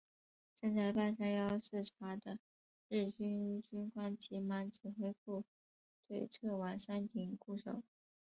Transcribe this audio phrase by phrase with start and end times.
[0.55, 2.39] 正在半山腰视察的
[2.87, 5.43] 日军军官急忙指挥部
[6.07, 7.83] 队撤往山顶固守。